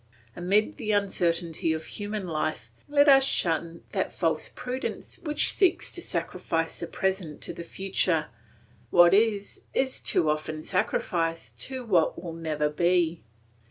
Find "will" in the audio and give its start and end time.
12.19-12.33